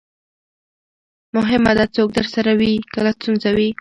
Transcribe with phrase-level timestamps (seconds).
[1.35, 3.69] مهمه ده، څوک درسره وي کله ستونزه وي.